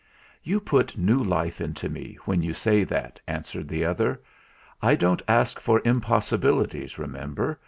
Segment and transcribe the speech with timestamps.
[0.41, 4.19] "You put new life into me when you say that," answered the other.
[4.81, 7.59] "I don't ask for impossibilities, remember.